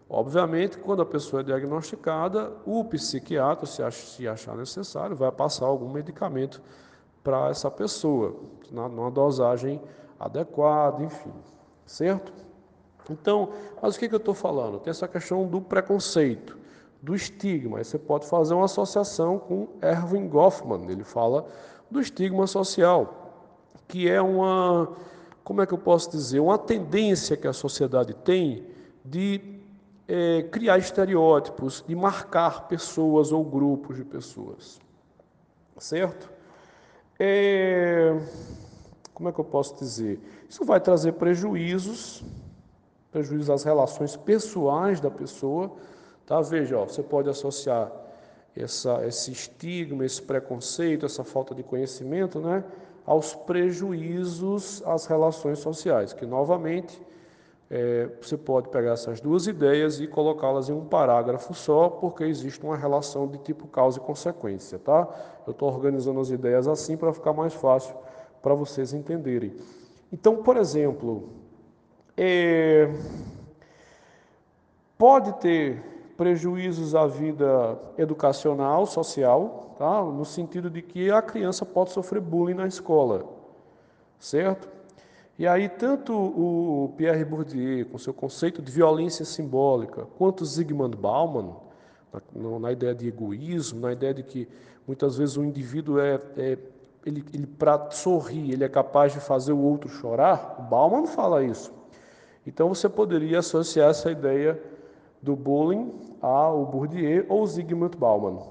obviamente, 0.08 0.78
quando 0.78 1.02
a 1.02 1.06
pessoa 1.06 1.40
é 1.40 1.44
diagnosticada, 1.44 2.52
o 2.64 2.84
psiquiatra, 2.84 3.66
se 3.66 4.26
achar 4.26 4.56
necessário, 4.56 5.16
vai 5.16 5.30
passar 5.30 5.66
algum 5.66 5.88
medicamento 5.88 6.60
para 7.22 7.48
essa 7.48 7.70
pessoa, 7.70 8.36
numa 8.70 9.10
dosagem 9.10 9.80
adequada, 10.18 11.02
enfim, 11.02 11.32
certo? 11.84 12.32
Então, 13.10 13.50
mas 13.80 13.96
o 13.96 13.98
que, 13.98 14.08
que 14.08 14.14
eu 14.14 14.18
estou 14.18 14.34
falando? 14.34 14.78
Tem 14.80 14.90
essa 14.90 15.06
questão 15.06 15.46
do 15.46 15.60
preconceito, 15.60 16.58
do 17.00 17.14
estigma. 17.14 17.78
Aí 17.78 17.84
você 17.84 17.98
pode 17.98 18.26
fazer 18.26 18.54
uma 18.54 18.64
associação 18.64 19.38
com 19.38 19.68
Erwin 19.82 20.28
Goffman, 20.28 20.90
ele 20.90 21.04
fala 21.04 21.46
do 21.90 22.00
estigma 22.00 22.46
social, 22.46 23.32
que 23.86 24.08
é 24.08 24.20
uma, 24.20 24.92
como 25.44 25.62
é 25.62 25.66
que 25.66 25.74
eu 25.74 25.78
posso 25.78 26.10
dizer, 26.10 26.40
uma 26.40 26.58
tendência 26.58 27.36
que 27.36 27.46
a 27.46 27.52
sociedade 27.52 28.14
tem 28.14 28.66
de 29.08 29.60
é, 30.08 30.42
criar 30.44 30.78
estereótipos, 30.78 31.84
de 31.86 31.94
marcar 31.94 32.68
pessoas 32.68 33.32
ou 33.32 33.44
grupos 33.44 33.96
de 33.96 34.04
pessoas. 34.04 34.80
Certo? 35.78 36.30
É, 37.18 38.16
como 39.12 39.28
é 39.28 39.32
que 39.32 39.38
eu 39.38 39.44
posso 39.44 39.76
dizer? 39.76 40.20
Isso 40.48 40.64
vai 40.64 40.80
trazer 40.80 41.12
prejuízos, 41.12 42.24
prejuízos 43.10 43.50
às 43.50 43.64
relações 43.64 44.16
pessoais 44.16 45.00
da 45.00 45.10
pessoa. 45.10 45.72
Tá? 46.24 46.40
Veja, 46.40 46.78
ó, 46.78 46.84
você 46.84 47.02
pode 47.02 47.28
associar 47.28 47.90
essa, 48.54 49.06
esse 49.06 49.32
estigma, 49.32 50.04
esse 50.04 50.22
preconceito, 50.22 51.04
essa 51.04 51.22
falta 51.22 51.54
de 51.54 51.62
conhecimento, 51.62 52.40
né, 52.40 52.64
aos 53.04 53.34
prejuízos 53.34 54.82
às 54.86 55.06
relações 55.06 55.58
sociais, 55.58 56.12
que 56.12 56.24
novamente 56.24 57.00
é, 57.70 58.08
você 58.20 58.36
pode 58.36 58.68
pegar 58.68 58.92
essas 58.92 59.20
duas 59.20 59.46
ideias 59.46 60.00
e 60.00 60.06
colocá-las 60.06 60.68
em 60.68 60.72
um 60.72 60.84
parágrafo 60.84 61.52
só, 61.52 61.88
porque 61.88 62.24
existe 62.24 62.64
uma 62.64 62.76
relação 62.76 63.26
de 63.26 63.38
tipo 63.38 63.66
causa 63.66 63.98
e 63.98 64.00
consequência, 64.00 64.78
tá? 64.78 65.08
Eu 65.46 65.50
estou 65.50 65.68
organizando 65.68 66.20
as 66.20 66.30
ideias 66.30 66.68
assim 66.68 66.96
para 66.96 67.12
ficar 67.12 67.32
mais 67.32 67.54
fácil 67.54 67.94
para 68.40 68.54
vocês 68.54 68.92
entenderem. 68.92 69.54
Então, 70.12 70.36
por 70.36 70.56
exemplo, 70.56 71.30
é, 72.16 72.88
pode 74.96 75.32
ter 75.40 75.82
prejuízos 76.16 76.94
à 76.94 77.06
vida 77.06 77.78
educacional, 77.98 78.86
social, 78.86 79.74
tá? 79.76 80.02
no 80.02 80.24
sentido 80.24 80.70
de 80.70 80.80
que 80.80 81.10
a 81.10 81.20
criança 81.20 81.66
pode 81.66 81.90
sofrer 81.90 82.20
bullying 82.20 82.54
na 82.54 82.66
escola, 82.66 83.26
certo? 84.18 84.75
E 85.38 85.46
aí, 85.46 85.68
tanto 85.68 86.14
o 86.14 86.94
Pierre 86.96 87.24
Bourdieu, 87.24 87.84
com 87.86 87.98
seu 87.98 88.14
conceito 88.14 88.62
de 88.62 88.72
violência 88.72 89.24
simbólica, 89.24 90.06
quanto 90.16 90.46
Zygmunt 90.46 90.96
Bauman, 90.96 91.54
na, 92.34 92.58
na 92.58 92.72
ideia 92.72 92.94
de 92.94 93.06
egoísmo, 93.06 93.80
na 93.80 93.92
ideia 93.92 94.14
de 94.14 94.22
que 94.22 94.48
muitas 94.86 95.18
vezes 95.18 95.36
o 95.36 95.44
indivíduo 95.44 95.98
é, 96.00 96.20
é 96.38 96.58
ele, 97.04 97.22
ele 97.34 97.46
para 97.46 97.90
sorrir, 97.90 98.50
ele 98.50 98.64
é 98.64 98.68
capaz 98.68 99.12
de 99.12 99.20
fazer 99.20 99.52
o 99.52 99.58
outro 99.58 99.90
chorar, 99.90 100.56
o 100.58 100.62
Bauman 100.62 101.06
fala 101.06 101.44
isso. 101.44 101.72
Então 102.46 102.68
você 102.68 102.88
poderia 102.88 103.40
associar 103.40 103.90
essa 103.90 104.10
ideia 104.10 104.60
do 105.20 105.36
bullying 105.36 105.92
ao 106.20 106.64
Bourdieu 106.64 107.26
ou 107.28 107.46
Zygmunt 107.46 107.96
Bauman. 107.96 108.42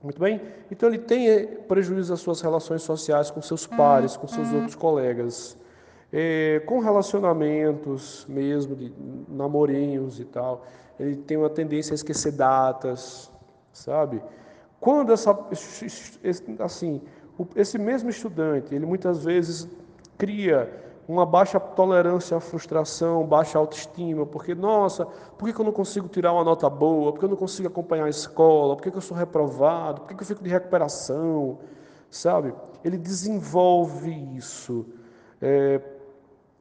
Muito 0.00 0.20
bem? 0.20 0.40
Então 0.70 0.88
ele 0.88 0.98
tem 0.98 1.28
eh, 1.28 1.46
prejuízo 1.46 2.12
às 2.12 2.20
suas 2.20 2.40
relações 2.40 2.82
sociais 2.82 3.30
com 3.30 3.40
seus 3.40 3.66
pares, 3.66 4.16
com 4.16 4.28
seus 4.28 4.48
uhum. 4.48 4.56
outros 4.56 4.74
colegas 4.74 5.56
é, 6.12 6.60
com 6.66 6.78
relacionamentos 6.78 8.26
mesmo, 8.28 8.76
de 8.76 8.92
namorinhos 9.28 10.20
e 10.20 10.24
tal, 10.24 10.66
ele 11.00 11.16
tem 11.16 11.36
uma 11.36 11.48
tendência 11.48 11.94
a 11.94 11.96
esquecer 11.96 12.32
datas, 12.32 13.32
sabe? 13.72 14.22
Quando 14.78 15.12
essa, 15.12 15.36
assim, 16.58 17.00
esse 17.56 17.78
mesmo 17.78 18.10
estudante, 18.10 18.74
ele 18.74 18.84
muitas 18.84 19.24
vezes 19.24 19.68
cria 20.18 20.82
uma 21.08 21.24
baixa 21.24 21.58
tolerância 21.58 22.36
à 22.36 22.40
frustração, 22.40 23.26
baixa 23.26 23.58
autoestima, 23.58 24.26
porque, 24.26 24.54
nossa, 24.54 25.06
por 25.06 25.52
que 25.52 25.60
eu 25.60 25.64
não 25.64 25.72
consigo 25.72 26.08
tirar 26.08 26.32
uma 26.32 26.44
nota 26.44 26.68
boa? 26.68 27.12
Por 27.12 27.18
que 27.20 27.24
eu 27.24 27.28
não 27.30 27.36
consigo 27.36 27.68
acompanhar 27.68 28.04
a 28.04 28.10
escola? 28.10 28.76
Por 28.76 28.82
que 28.82 28.96
eu 28.96 29.00
sou 29.00 29.16
reprovado? 29.16 30.02
Por 30.02 30.08
que 30.08 30.22
eu 30.22 30.26
fico 30.26 30.42
de 30.42 30.50
recuperação? 30.50 31.58
Sabe? 32.10 32.54
Ele 32.84 32.98
desenvolve 32.98 34.10
isso. 34.36 34.86
É, 35.40 35.80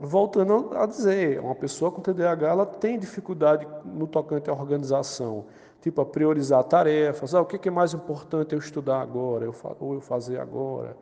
voltando 0.01 0.71
a 0.75 0.87
dizer, 0.87 1.39
uma 1.39 1.53
pessoa 1.53 1.91
com 1.91 2.01
TDAH 2.01 2.47
ela 2.47 2.65
tem 2.65 2.97
dificuldade 2.97 3.67
no 3.85 4.07
tocante 4.07 4.49
à 4.49 4.53
organização, 4.53 5.45
tipo 5.79 6.01
a 6.01 6.05
priorizar 6.05 6.63
tarefas, 6.63 7.35
ah, 7.35 7.41
o 7.41 7.45
que 7.45 7.69
é 7.69 7.71
mais 7.71 7.93
importante 7.93 8.53
eu 8.53 8.59
estudar 8.59 8.99
agora, 8.99 9.45
eu, 9.45 9.55
ou 9.79 9.93
eu 9.93 10.01
fazer 10.01 10.39
agora, 10.39 10.97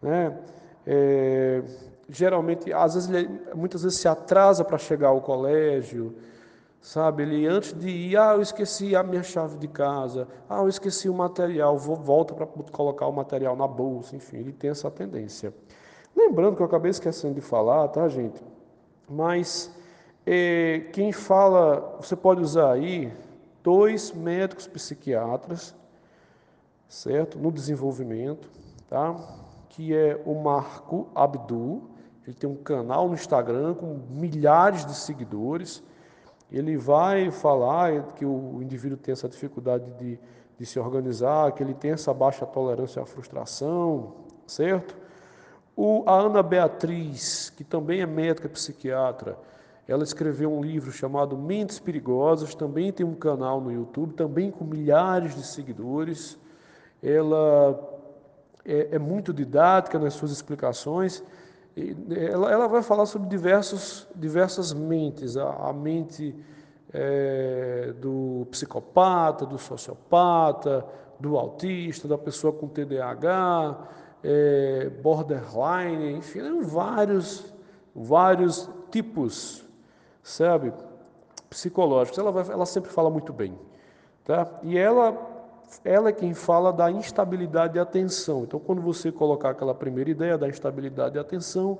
né? 0.00 0.38
É, 0.86 1.62
geralmente, 2.08 2.72
às 2.72 2.94
vezes, 2.94 3.10
ele, 3.10 3.28
muitas 3.52 3.82
vezes 3.82 3.98
se 3.98 4.06
atrasa 4.06 4.64
para 4.64 4.78
chegar 4.78 5.08
ao 5.08 5.20
colégio, 5.20 6.14
sabe? 6.80 7.24
Ele 7.24 7.48
antes 7.48 7.72
de 7.72 7.88
ir, 7.88 8.16
ah, 8.16 8.34
eu 8.34 8.42
esqueci 8.42 8.94
a 8.94 9.02
minha 9.02 9.24
chave 9.24 9.58
de 9.58 9.66
casa, 9.66 10.28
ah, 10.48 10.60
eu 10.60 10.68
esqueci 10.68 11.08
o 11.08 11.14
material, 11.14 11.76
vou 11.76 11.96
volta 11.96 12.32
para 12.32 12.46
colocar 12.46 13.08
o 13.08 13.12
material 13.12 13.56
na 13.56 13.66
bolsa, 13.66 14.14
enfim, 14.14 14.36
ele 14.36 14.52
tem 14.52 14.70
essa 14.70 14.88
tendência. 14.88 15.52
Lembrando 16.16 16.56
que 16.56 16.62
eu 16.62 16.66
acabei 16.66 16.90
esquecendo 16.90 17.34
de 17.34 17.42
falar, 17.42 17.88
tá, 17.88 18.08
gente? 18.08 18.42
Mas 19.08 19.70
é, 20.24 20.88
quem 20.92 21.12
fala, 21.12 21.98
você 22.00 22.16
pode 22.16 22.40
usar 22.40 22.72
aí 22.72 23.12
dois 23.62 24.12
médicos 24.12 24.66
psiquiatras, 24.66 25.74
certo? 26.88 27.38
No 27.38 27.52
desenvolvimento, 27.52 28.48
tá? 28.88 29.14
Que 29.68 29.94
é 29.94 30.20
o 30.24 30.34
Marco 30.34 31.08
Abdu, 31.14 31.82
ele 32.26 32.34
tem 32.34 32.48
um 32.48 32.56
canal 32.56 33.08
no 33.08 33.14
Instagram 33.14 33.74
com 33.74 34.00
milhares 34.10 34.84
de 34.84 34.94
seguidores. 34.94 35.82
Ele 36.50 36.76
vai 36.76 37.30
falar 37.30 38.14
que 38.14 38.24
o 38.24 38.60
indivíduo 38.62 38.96
tem 38.96 39.12
essa 39.12 39.28
dificuldade 39.28 39.92
de, 39.92 40.18
de 40.58 40.66
se 40.66 40.78
organizar, 40.78 41.52
que 41.52 41.62
ele 41.62 41.74
tem 41.74 41.92
essa 41.92 42.12
baixa 42.12 42.46
tolerância 42.46 43.02
à 43.02 43.06
frustração, 43.06 44.14
certo? 44.46 44.96
O, 45.76 46.02
a 46.06 46.14
Ana 46.18 46.42
Beatriz, 46.42 47.52
que 47.54 47.62
também 47.62 48.00
é 48.00 48.06
médica 48.06 48.48
psiquiatra, 48.48 49.38
ela 49.86 50.02
escreveu 50.02 50.50
um 50.50 50.62
livro 50.62 50.90
chamado 50.90 51.36
Mentes 51.36 51.78
Perigosas, 51.78 52.54
também 52.54 52.90
tem 52.90 53.04
um 53.04 53.14
canal 53.14 53.60
no 53.60 53.70
YouTube, 53.70 54.14
também 54.14 54.50
com 54.50 54.64
milhares 54.64 55.34
de 55.34 55.46
seguidores. 55.46 56.38
Ela 57.02 57.78
é, 58.64 58.88
é 58.92 58.98
muito 58.98 59.32
didática 59.32 59.98
nas 59.98 60.14
suas 60.14 60.32
explicações. 60.32 61.22
Ela, 62.10 62.50
ela, 62.50 62.66
vai 62.66 62.82
falar 62.82 63.04
sobre 63.04 63.28
diversos, 63.28 64.08
diversas 64.16 64.72
mentes, 64.72 65.36
a, 65.36 65.68
a 65.68 65.72
mente 65.74 66.34
é, 66.92 67.92
do 68.00 68.46
psicopata, 68.50 69.44
do 69.44 69.58
sociopata, 69.58 70.84
do 71.20 71.36
autista, 71.36 72.08
da 72.08 72.18
pessoa 72.18 72.52
com 72.52 72.66
TDAH, 72.66 73.88
é, 74.28 74.90
borderline, 75.02 76.14
enfim, 76.14 76.60
vários, 76.62 77.54
vários 77.94 78.68
tipos, 78.90 79.64
sabe, 80.20 80.72
psicológicos. 81.48 82.18
Ela, 82.18 82.32
vai, 82.32 82.44
ela 82.52 82.66
sempre 82.66 82.90
fala 82.90 83.08
muito 83.08 83.32
bem. 83.32 83.56
Tá? 84.24 84.48
E 84.64 84.76
ela 84.76 85.34
ela 85.84 86.10
é 86.10 86.12
quem 86.12 86.32
fala 86.32 86.72
da 86.72 86.90
instabilidade 86.90 87.74
de 87.74 87.78
atenção. 87.78 88.44
Então, 88.44 88.58
quando 88.58 88.80
você 88.80 89.10
colocar 89.10 89.50
aquela 89.50 89.74
primeira 89.74 90.10
ideia 90.10 90.38
da 90.38 90.48
instabilidade 90.48 91.14
de 91.14 91.18
atenção, 91.18 91.78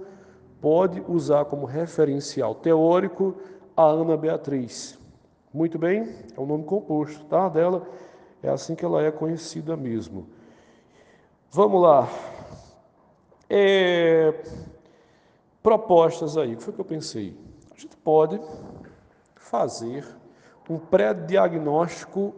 pode 0.61 1.03
usar 1.09 1.45
como 1.45 1.67
referencial 1.67 2.55
teórico 2.55 3.37
a 3.77 3.85
Ana 3.85 4.17
Beatriz. 4.17 4.99
Muito 5.55 5.79
bem, 5.79 6.17
é 6.37 6.41
o 6.41 6.47
nome 6.47 6.65
composto, 6.65 7.25
tá? 7.27 7.49
Dela 7.49 7.87
é 8.43 8.49
assim 8.49 8.75
que 8.75 8.85
ela 8.85 9.03
é 9.03 9.11
conhecida 9.11 9.77
mesmo. 9.77 10.27
Vamos 11.51 11.81
lá. 11.81 12.09
É... 13.49 14.35
Propostas 15.63 16.37
aí, 16.37 16.55
o 16.55 16.57
que 16.57 16.63
foi 16.63 16.75
que 16.75 16.81
eu 16.81 16.85
pensei? 16.85 17.37
A 17.75 17.81
gente 17.81 17.97
pode 17.97 18.41
fazer 19.37 20.05
um 20.69 20.79
pré-diagnóstico 20.79 22.35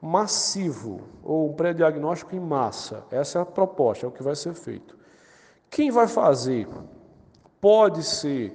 massivo 0.00 1.00
ou 1.22 1.50
um 1.50 1.52
pré-diagnóstico 1.52 2.34
em 2.34 2.40
massa. 2.40 3.04
Essa 3.10 3.38
é 3.38 3.42
a 3.42 3.46
proposta, 3.46 4.06
é 4.06 4.08
o 4.08 4.12
que 4.12 4.22
vai 4.22 4.34
ser 4.34 4.54
feito. 4.54 4.96
Quem 5.70 5.90
vai 5.90 6.06
fazer 6.06 6.68
pode 7.60 8.02
ser 8.02 8.54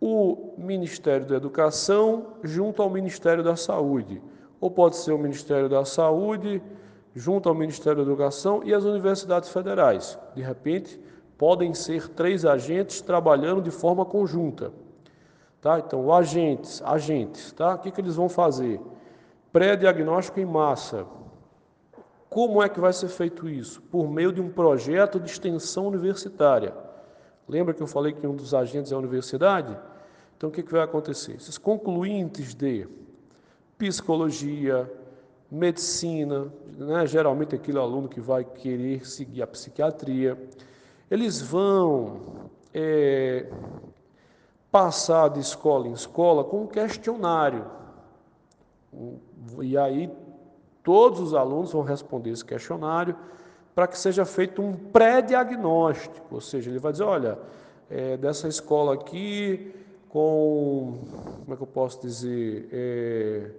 o 0.00 0.54
Ministério 0.58 1.26
da 1.26 1.36
Educação 1.36 2.34
junto 2.42 2.82
ao 2.82 2.90
Ministério 2.90 3.42
da 3.42 3.56
Saúde, 3.56 4.22
ou 4.60 4.70
pode 4.70 4.96
ser 4.96 5.12
o 5.12 5.18
Ministério 5.18 5.68
da 5.68 5.84
Saúde 5.84 6.62
junto 7.14 7.48
ao 7.48 7.54
Ministério 7.54 8.04
da 8.04 8.10
Educação 8.10 8.62
e 8.64 8.74
as 8.74 8.84
universidades 8.84 9.48
federais. 9.48 10.18
De 10.34 10.42
repente, 10.42 11.00
podem 11.38 11.72
ser 11.72 12.08
três 12.08 12.44
agentes 12.44 13.00
trabalhando 13.00 13.62
de 13.62 13.70
forma 13.70 14.04
conjunta. 14.04 14.72
Tá? 15.60 15.78
Então, 15.78 16.12
agentes, 16.12 16.82
agentes, 16.82 17.52
tá? 17.52 17.74
O 17.74 17.78
que, 17.78 17.90
que 17.90 18.00
eles 18.00 18.16
vão 18.16 18.28
fazer? 18.28 18.80
Pré-diagnóstico 19.52 20.40
em 20.40 20.44
massa. 20.44 21.06
Como 22.28 22.62
é 22.62 22.68
que 22.68 22.80
vai 22.80 22.92
ser 22.92 23.08
feito 23.08 23.48
isso? 23.48 23.80
Por 23.80 24.10
meio 24.10 24.32
de 24.32 24.40
um 24.40 24.50
projeto 24.50 25.20
de 25.20 25.30
extensão 25.30 25.86
universitária. 25.86 26.74
Lembra 27.48 27.72
que 27.72 27.82
eu 27.82 27.86
falei 27.86 28.12
que 28.12 28.26
um 28.26 28.34
dos 28.34 28.52
agentes 28.52 28.90
é 28.90 28.94
a 28.94 28.98
universidade? 28.98 29.78
Então, 30.36 30.48
o 30.48 30.52
que, 30.52 30.62
que 30.62 30.72
vai 30.72 30.82
acontecer? 30.82 31.36
Esses 31.36 31.56
concluintes 31.56 32.54
de 32.54 32.88
psicologia, 33.78 34.90
medicina, 35.50 36.52
né? 36.76 37.06
geralmente 37.06 37.54
aquele 37.54 37.78
aluno 37.78 38.08
que 38.08 38.20
vai 38.20 38.44
querer 38.44 39.06
seguir 39.06 39.42
a 39.42 39.46
psiquiatria, 39.46 40.38
eles 41.10 41.40
vão 41.40 42.50
é, 42.72 43.46
passar 44.70 45.28
de 45.28 45.40
escola 45.40 45.86
em 45.86 45.92
escola 45.92 46.42
com 46.44 46.62
um 46.62 46.66
questionário. 46.66 47.66
E 49.60 49.76
aí 49.76 50.10
todos 50.82 51.20
os 51.20 51.34
alunos 51.34 51.72
vão 51.72 51.82
responder 51.82 52.30
esse 52.30 52.44
questionário 52.44 53.16
para 53.74 53.86
que 53.86 53.98
seja 53.98 54.24
feito 54.24 54.62
um 54.62 54.72
pré-diagnóstico, 54.72 56.34
ou 56.36 56.40
seja, 56.40 56.70
ele 56.70 56.78
vai 56.78 56.92
dizer, 56.92 57.04
olha, 57.04 57.38
é, 57.90 58.16
dessa 58.16 58.46
escola 58.46 58.94
aqui, 58.94 59.74
com, 60.08 60.98
como 61.40 61.54
é 61.54 61.56
que 61.56 61.62
eu 61.62 61.66
posso 61.66 62.00
dizer, 62.00 62.68
é, 62.72 63.50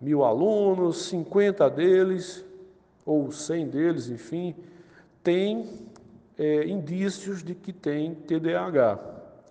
mil 0.00 0.24
alunos, 0.24 1.06
50 1.06 1.68
deles, 1.70 2.44
ou 3.04 3.30
100 3.30 3.68
deles, 3.68 4.08
enfim, 4.08 4.54
tem 5.22 5.88
é, 6.38 6.66
indícios 6.66 7.42
de 7.42 7.54
que 7.54 7.72
tem 7.72 8.14
TDAH. 8.14 8.98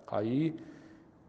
Aí, 0.06 0.54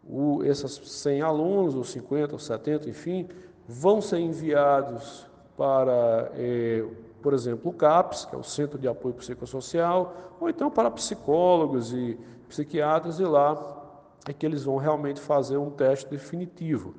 o, 0.08 0.42
essas 0.44 0.72
100 0.72 1.22
alunos, 1.22 1.74
ou 1.74 1.84
50, 1.84 2.32
ou 2.32 2.38
70, 2.38 2.88
enfim, 2.88 3.28
vão 3.66 4.00
ser 4.00 4.18
enviados 4.18 5.26
para, 5.56 6.30
é, 6.34 6.84
por 7.22 7.32
exemplo, 7.32 7.70
o 7.70 7.74
CAPS, 7.74 8.26
que 8.26 8.34
é 8.34 8.38
o 8.38 8.44
Centro 8.44 8.78
de 8.78 8.86
Apoio 8.86 9.14
Psicossocial, 9.14 10.14
ou 10.40 10.48
então 10.48 10.70
para 10.70 10.90
psicólogos 10.90 11.92
e 11.92 12.18
psiquiatras, 12.48 13.18
e 13.18 13.24
lá 13.24 13.82
é 14.28 14.32
que 14.32 14.44
eles 14.44 14.64
vão 14.64 14.76
realmente 14.76 15.20
fazer 15.20 15.56
um 15.56 15.70
teste 15.70 16.08
definitivo, 16.10 16.94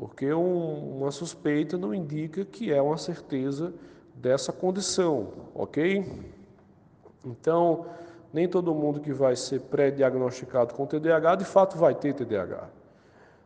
porque 0.00 0.32
um, 0.32 0.96
uma 0.96 1.10
suspeita 1.10 1.76
não 1.76 1.92
indica 1.92 2.42
que 2.42 2.72
é 2.72 2.80
uma 2.80 2.96
certeza 2.96 3.70
dessa 4.14 4.50
condição, 4.50 5.50
ok? 5.54 6.32
Então, 7.22 7.84
nem 8.32 8.48
todo 8.48 8.74
mundo 8.74 8.98
que 8.98 9.12
vai 9.12 9.36
ser 9.36 9.60
pré-diagnosticado 9.60 10.72
com 10.72 10.86
TDAH 10.86 11.34
de 11.34 11.44
fato 11.44 11.76
vai 11.76 11.94
ter 11.94 12.14
TDAH, 12.14 12.70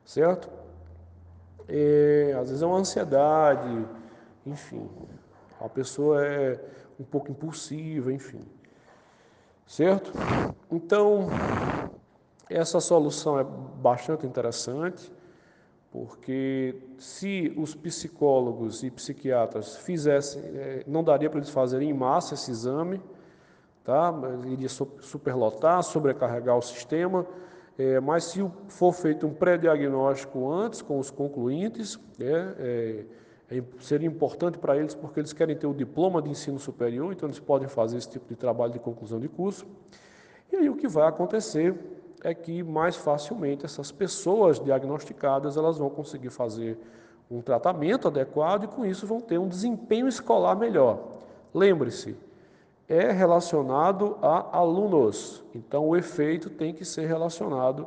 certo? 0.05 0.49
É, 1.67 2.37
às 2.39 2.47
vezes 2.47 2.63
é 2.63 2.67
uma 2.67 2.79
ansiedade, 2.79 3.85
enfim, 4.47 4.89
a 5.61 5.69
pessoa 5.69 6.25
é 6.25 6.61
um 7.01 7.03
pouco 7.03 7.33
impulsiva, 7.33 8.13
enfim, 8.13 8.45
certo? 9.67 10.13
Então, 10.71 11.27
essa 12.49 12.79
solução 12.79 13.41
é 13.41 13.43
bastante 13.43 14.25
interessante, 14.25 15.13
porque 15.95 16.75
se 16.99 17.55
os 17.57 17.73
psicólogos 17.73 18.83
e 18.83 18.91
psiquiatras 18.91 19.77
fizessem, 19.77 20.43
é, 20.43 20.83
não 20.89 21.05
daria 21.05 21.31
para 21.31 21.39
eles 21.39 21.51
fazerem 21.51 21.91
em 21.91 21.93
massa 21.93 22.35
esse 22.35 22.51
exame, 22.51 23.01
tá? 23.85 24.13
iria 24.45 24.69
superlotar, 24.69 25.85
sobrecarregar 25.85 26.59
o 26.59 26.61
sistema, 26.61 27.25
é, 27.79 28.01
mas 28.01 28.25
se 28.25 28.45
for 28.67 28.93
feito 28.93 29.25
um 29.25 29.33
pré-diagnóstico 29.33 30.51
antes, 30.51 30.83
com 30.83 30.99
os 30.99 31.13
concluintes, 31.13 31.97
é, 32.19 33.05
é, 33.49 33.57
é 33.57 33.63
seria 33.79 34.09
importante 34.09 34.59
para 34.59 34.77
eles, 34.77 34.97
porque 34.97 35.21
eles 35.21 35.33
querem 35.33 35.57
ter 35.57 35.69
o 35.69 35.73
diploma 35.73 36.21
de 36.21 36.29
ensino 36.29 36.59
superior, 36.59 37.13
então 37.13 37.29
eles 37.29 37.39
podem 37.39 37.69
fazer 37.69 37.99
esse 37.99 38.11
tipo 38.11 38.27
de 38.29 38.35
trabalho 38.35 38.73
de 38.73 38.81
conclusão 38.81 39.21
de 39.21 39.29
curso. 39.29 39.65
E 40.53 40.57
aí 40.57 40.69
o 40.69 40.75
que 40.75 40.89
vai 40.89 41.07
acontecer 41.07 41.73
é 42.25 42.35
que 42.35 42.63
mais 42.63 42.97
facilmente 42.97 43.67
essas 43.67 43.93
pessoas 43.93 44.59
diagnosticadas 44.59 45.59
elas 45.59 45.77
vão 45.77 45.91
conseguir 45.91 46.31
fazer 46.31 46.79
um 47.31 47.43
tratamento 47.43 48.09
adequado 48.09 48.65
e 48.65 48.67
com 48.67 48.85
isso 48.85 49.07
vão 49.07 49.21
ter 49.21 49.39
um 49.39 49.47
desempenho 49.47 50.09
escolar 50.09 50.57
melhor. 50.57 50.99
Lembre-se, 51.53 52.17
é 52.89 53.13
relacionado 53.13 54.17
a 54.23 54.57
alunos. 54.57 55.45
Então, 55.55 55.89
o 55.89 55.97
efeito 55.97 56.49
tem 56.51 56.73
que 56.73 56.85
ser 56.85 57.07
relacionado 57.07 57.87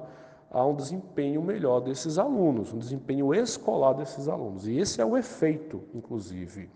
a 0.52 0.66
um 0.66 0.76
desempenho 0.76 1.42
melhor 1.42 1.82
desses 1.82 2.18
alunos, 2.18 2.74
um 2.74 2.78
desempenho 2.78 3.34
escolar 3.34 3.94
desses 3.94 4.28
alunos. 4.28 4.68
E 4.68 4.78
esse 4.78 5.02
é 5.02 5.06
o 5.06 5.18
efeito, 5.18 5.84
inclusive. 5.94 6.70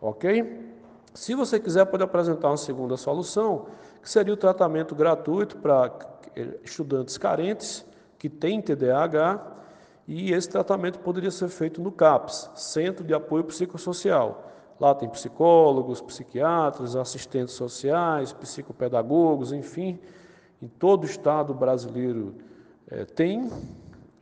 Ok? 0.00 0.74
Se 1.14 1.34
você 1.34 1.58
quiser, 1.58 1.84
pode 1.86 2.02
apresentar 2.02 2.48
uma 2.48 2.56
segunda 2.56 2.96
solução, 2.96 3.66
que 4.02 4.10
seria 4.10 4.34
o 4.34 4.36
tratamento 4.36 4.94
gratuito 4.94 5.56
para 5.56 5.88
estudantes 6.62 7.16
carentes 7.16 7.84
que 8.18 8.28
têm 8.28 8.60
TDAH, 8.60 9.54
e 10.06 10.32
esse 10.32 10.48
tratamento 10.48 11.00
poderia 11.00 11.30
ser 11.30 11.48
feito 11.48 11.80
no 11.82 11.90
CAPS, 11.90 12.50
Centro 12.54 13.04
de 13.04 13.12
Apoio 13.12 13.44
Psicossocial. 13.44 14.52
Lá 14.78 14.94
tem 14.94 15.08
psicólogos, 15.08 16.00
psiquiatras, 16.00 16.94
assistentes 16.94 17.54
sociais, 17.54 18.32
psicopedagogos, 18.32 19.52
enfim, 19.52 19.98
em 20.62 20.68
todo 20.68 21.02
o 21.02 21.06
estado 21.06 21.52
brasileiro 21.54 22.34
é, 22.88 23.04
tem, 23.04 23.50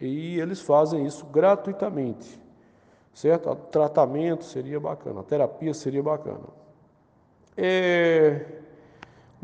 e 0.01 0.39
eles 0.41 0.61
fazem 0.61 1.05
isso 1.05 1.27
gratuitamente, 1.27 2.41
certo? 3.13 3.51
O 3.51 3.57
tratamento 3.57 4.45
seria 4.45 4.81
bacana, 4.81 5.21
a 5.21 5.25
terapia 5.25 5.75
seria 5.75 6.03
bacana. 6.03 6.47
É, 7.57 8.64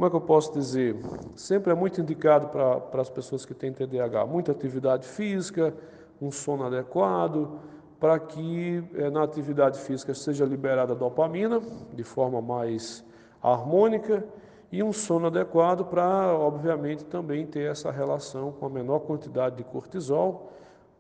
como 0.01 0.07
é 0.07 0.11
que 0.11 0.17
eu 0.17 0.21
posso 0.23 0.55
dizer? 0.55 0.97
Sempre 1.37 1.73
é 1.73 1.75
muito 1.75 2.01
indicado 2.01 2.49
para, 2.49 3.03
as 3.03 3.11
pessoas 3.11 3.45
que 3.45 3.53
têm 3.53 3.71
TDAH, 3.71 4.25
muita 4.25 4.51
atividade 4.51 5.07
física, 5.07 5.75
um 6.23 6.31
sono 6.31 6.65
adequado, 6.65 7.61
para 8.01 8.19
que 8.19 8.83
é, 8.95 9.11
na 9.11 9.23
atividade 9.23 9.79
física 9.79 10.15
seja 10.15 10.47
liberada 10.47 10.95
dopamina 10.95 11.61
de 11.93 12.03
forma 12.03 12.41
mais 12.41 13.05
harmônica 13.43 14.25
e 14.73 14.83
um 14.83 14.91
sono 14.91 15.27
adequado 15.27 15.85
para, 15.85 16.35
obviamente, 16.35 17.05
também 17.05 17.45
ter 17.47 17.71
essa 17.71 17.91
relação 17.91 18.53
com 18.53 18.65
a 18.65 18.71
menor 18.71 19.01
quantidade 19.01 19.57
de 19.57 19.65
cortisol. 19.65 20.51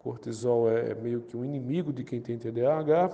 Cortisol 0.00 0.68
é 0.70 0.94
meio 0.94 1.22
que 1.22 1.38
um 1.38 1.42
inimigo 1.42 1.90
de 1.90 2.04
quem 2.04 2.20
tem 2.20 2.36
TDAH 2.36 3.10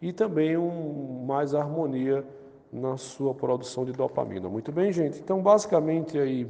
e 0.00 0.14
também 0.14 0.56
um, 0.56 1.26
mais 1.26 1.54
harmonia 1.54 2.24
na 2.72 2.96
sua 2.96 3.34
produção 3.34 3.84
de 3.84 3.92
dopamina. 3.92 4.48
Muito 4.48 4.70
bem, 4.70 4.92
gente? 4.92 5.18
Então, 5.18 5.42
basicamente 5.42 6.18
aí 6.18 6.46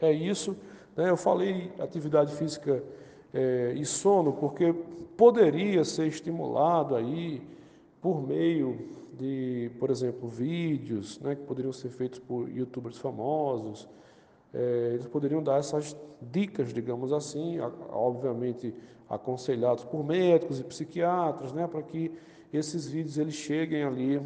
é 0.00 0.12
isso. 0.12 0.56
Né? 0.96 1.10
Eu 1.10 1.16
falei 1.16 1.72
atividade 1.78 2.34
física 2.34 2.82
é, 3.34 3.74
e 3.76 3.84
sono, 3.84 4.32
porque 4.32 4.72
poderia 5.16 5.84
ser 5.84 6.06
estimulado 6.06 6.94
aí 6.94 7.42
por 8.00 8.22
meio 8.26 8.78
de, 9.12 9.70
por 9.78 9.90
exemplo, 9.90 10.28
vídeos 10.28 11.18
né, 11.20 11.34
que 11.34 11.42
poderiam 11.42 11.72
ser 11.72 11.88
feitos 11.88 12.18
por 12.18 12.48
youtubers 12.48 12.98
famosos. 12.98 13.88
É, 14.54 14.92
eles 14.94 15.06
poderiam 15.06 15.42
dar 15.42 15.58
essas 15.58 15.96
dicas, 16.20 16.72
digamos 16.72 17.12
assim, 17.12 17.58
obviamente 17.90 18.74
aconselhados 19.08 19.84
por 19.84 20.04
médicos 20.04 20.60
e 20.60 20.64
psiquiatras, 20.64 21.52
né, 21.52 21.66
para 21.66 21.82
que 21.82 22.12
esses 22.52 22.86
vídeos 22.86 23.18
eles 23.18 23.34
cheguem 23.34 23.82
ali 23.82 24.20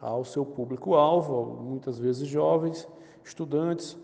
ao 0.00 0.24
seu 0.24 0.44
público-alvo, 0.44 1.62
muitas 1.62 1.98
vezes 1.98 2.28
jovens, 2.28 2.88
estudantes, 3.24 3.96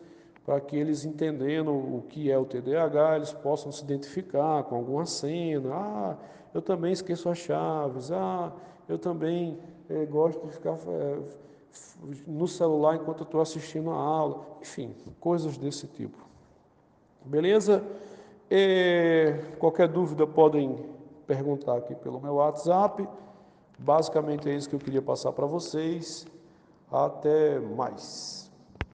para 0.44 0.60
que 0.60 0.76
eles 0.76 1.04
entendendo 1.04 1.70
o 1.70 2.04
que 2.08 2.30
é 2.30 2.36
o 2.36 2.44
TDAH, 2.44 3.16
eles 3.16 3.32
possam 3.32 3.70
se 3.70 3.84
identificar 3.84 4.64
com 4.64 4.74
alguma 4.74 5.06
cena. 5.06 5.70
Ah, 5.72 6.16
eu 6.52 6.60
também 6.60 6.92
esqueço 6.92 7.28
as 7.28 7.38
chaves. 7.38 8.10
Ah, 8.10 8.52
eu 8.88 8.98
também 8.98 9.58
eh, 9.88 10.04
gosto 10.06 10.44
de 10.44 10.52
ficar 10.52 10.76
eh, 10.88 11.18
no 12.26 12.48
celular 12.48 12.96
enquanto 12.96 13.22
estou 13.22 13.40
assistindo 13.40 13.90
a 13.90 13.94
aula. 13.94 14.44
Enfim, 14.60 14.94
coisas 15.20 15.56
desse 15.56 15.86
tipo. 15.86 16.18
Beleza? 17.24 17.84
E, 18.50 19.34
qualquer 19.58 19.88
dúvida 19.88 20.26
podem 20.26 20.84
perguntar 21.26 21.76
aqui 21.76 21.94
pelo 21.94 22.20
meu 22.20 22.34
WhatsApp. 22.34 23.08
Basicamente 23.78 24.48
é 24.48 24.54
isso 24.54 24.68
que 24.68 24.74
eu 24.74 24.80
queria 24.80 25.02
passar 25.02 25.32
para 25.32 25.46
vocês. 25.46 26.26
Até 26.90 27.58
mais. 27.58 28.41